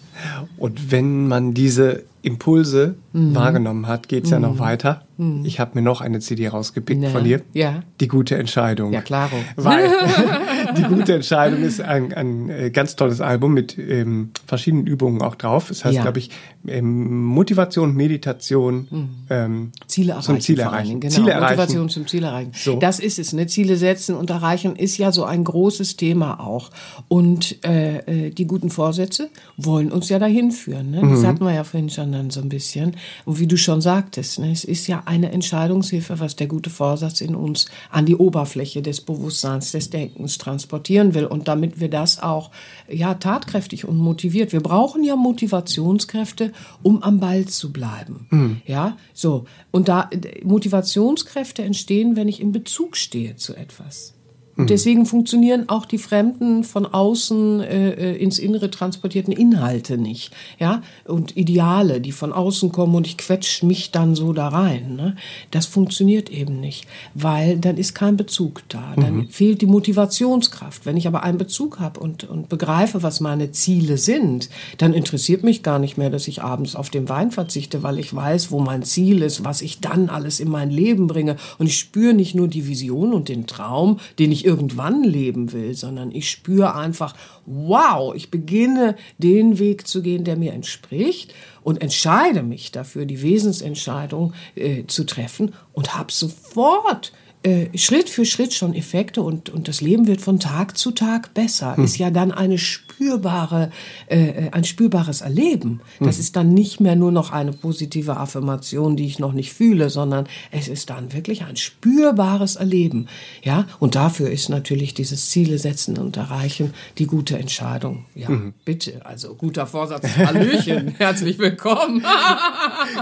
[0.57, 3.35] Und wenn man diese Impulse mhm.
[3.35, 4.35] wahrgenommen hat, geht es mhm.
[4.35, 4.59] ja noch mhm.
[4.59, 5.03] weiter.
[5.19, 5.45] Mhm.
[5.45, 7.11] Ich habe mir noch eine CD rausgepickt ja.
[7.11, 7.43] von dir.
[7.53, 7.83] Ja.
[8.01, 8.93] Die gute Entscheidung.
[8.93, 9.37] Ja, klaro.
[9.57, 9.91] Weil
[10.77, 15.35] die gute Entscheidung ist ein, ein äh, ganz tolles Album mit ähm, verschiedenen Übungen auch
[15.35, 15.71] drauf.
[15.71, 16.03] Es das heißt, ja.
[16.03, 16.31] glaube ich,
[16.67, 19.09] ähm, Motivation, Meditation, mhm.
[19.29, 20.25] ähm, Ziele erreichen.
[20.25, 21.01] Zum Ziel erreichen.
[21.01, 21.15] Genau.
[21.15, 21.57] Ziele erreichen.
[21.57, 22.53] Motivation zum Ziel erreichen.
[22.55, 22.79] So.
[22.79, 23.35] Das ist es.
[23.35, 23.47] Ne?
[23.47, 26.71] Ziele setzen und erreichen ist ja so ein großes Thema auch.
[27.09, 30.91] Und äh, äh die guten Vorsätze wollen uns ja dahin führen.
[30.91, 31.03] Ne?
[31.03, 31.27] Das mhm.
[31.27, 32.97] hatten wir ja vorhin schon dann so ein bisschen.
[33.25, 34.51] Und wie du schon sagtest, ne?
[34.51, 39.03] es ist ja eine Entscheidungshilfe, was der gute Vorsatz in uns an die Oberfläche des
[39.03, 41.27] Bewusstseins, des Denkens transportieren will.
[41.27, 42.51] Und damit wir das auch
[42.89, 44.53] ja tatkräftig und motiviert.
[44.53, 48.27] Wir brauchen ja Motivationskräfte, um am Ball zu bleiben.
[48.31, 48.63] Mhm.
[48.67, 49.45] Ja, so.
[49.71, 50.09] Und da
[50.43, 54.14] Motivationskräfte entstehen, wenn ich in Bezug stehe zu etwas.
[54.57, 54.69] Und mhm.
[54.69, 60.83] deswegen funktionieren auch die fremden von außen äh, äh, ins Innere transportierten Inhalte nicht, ja
[61.05, 64.97] und Ideale, die von außen kommen und ich quetsch mich dann so da rein.
[64.97, 65.17] Ne?
[65.51, 69.29] Das funktioniert eben nicht, weil dann ist kein Bezug da, dann mhm.
[69.29, 70.87] fehlt die Motivationskraft.
[70.87, 75.43] Wenn ich aber einen Bezug habe und und begreife, was meine Ziele sind, dann interessiert
[75.43, 78.61] mich gar nicht mehr, dass ich abends auf den Wein verzichte, weil ich weiß, wo
[78.61, 82.35] mein Ziel ist, was ich dann alles in mein Leben bringe und ich spüre nicht
[82.35, 87.15] nur die Vision und den Traum, den ich irgendwann leben will, sondern ich spüre einfach,
[87.47, 93.23] wow, ich beginne den Weg zu gehen, der mir entspricht und entscheide mich dafür, die
[93.23, 97.13] Wesensentscheidung äh, zu treffen und habe sofort
[97.45, 101.35] äh, Schritt für Schritt schon Effekte und, und das Leben wird von Tag zu Tag
[101.35, 101.77] besser.
[101.77, 101.85] Hm.
[101.85, 103.71] Ist ja dann eine spürbare,
[104.07, 105.81] äh, ein spürbares Erleben.
[106.01, 106.21] Das hm.
[106.21, 110.27] ist dann nicht mehr nur noch eine positive Affirmation, die ich noch nicht fühle, sondern
[110.51, 113.09] es ist dann wirklich ein spürbares Erleben.
[113.43, 118.07] Ja, und dafür ist natürlich dieses Ziele setzen und erreichen die gute Entscheidung.
[118.15, 118.55] Ja, mhm.
[118.65, 119.05] bitte.
[119.05, 120.07] Also guter Vorsatz.
[120.17, 120.95] Hallöchen.
[120.99, 122.03] Herzlich willkommen.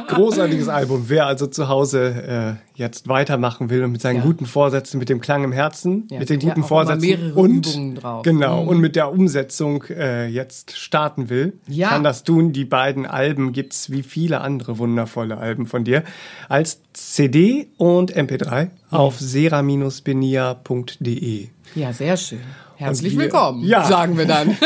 [0.08, 1.04] Großartiges Album.
[1.06, 4.22] Wer also zu Hause äh, jetzt weitermachen will und mit seinen ja.
[4.22, 7.78] guten Vorsätzen, mit dem Klang im Herzen, ja, mit den guten Vorsätzen und
[8.22, 8.68] genau mhm.
[8.68, 11.90] und mit der Umsetzung äh, jetzt starten will, ja.
[11.90, 12.52] kann das tun.
[12.52, 16.02] Die beiden Alben gibt's wie viele andere wundervolle Alben von dir
[16.48, 21.48] als CD und MP3 auf sera-benia.de.
[21.74, 22.40] Ja, sehr schön.
[22.76, 23.84] Herzlich wir, willkommen, ja.
[23.84, 24.56] sagen wir dann.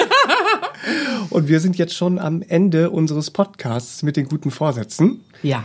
[1.30, 5.20] und wir sind jetzt schon am Ende unseres Podcasts mit den guten Vorsätzen.
[5.42, 5.64] Ja.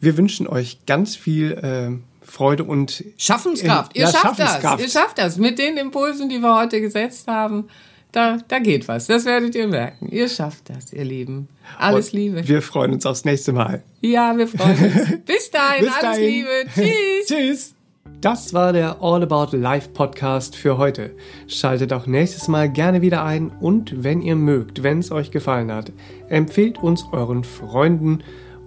[0.00, 1.90] Wir wünschen euch ganz viel äh,
[2.28, 3.94] Freude und Schaffenskraft.
[3.94, 4.80] In, ihr ja, schafft das.
[4.80, 5.38] Ihr schafft das.
[5.38, 7.68] Mit den Impulsen, die wir heute gesetzt haben,
[8.12, 9.06] da, da geht was.
[9.06, 10.08] Das werdet ihr merken.
[10.10, 11.48] Ihr schafft das, ihr Lieben.
[11.78, 12.48] Alles und Liebe.
[12.48, 13.82] Wir freuen uns aufs nächste Mal.
[14.00, 15.18] Ja, wir freuen uns.
[15.26, 16.24] Bis dahin, Bis alles dahin.
[16.24, 16.48] Liebe.
[16.74, 17.26] Tschüss.
[17.26, 17.74] Tschüss.
[18.20, 21.14] Das war der All About Life Podcast für heute.
[21.46, 25.70] Schaltet auch nächstes Mal gerne wieder ein und wenn ihr mögt, wenn es euch gefallen
[25.70, 25.92] hat,
[26.28, 28.24] empfehlt uns euren Freunden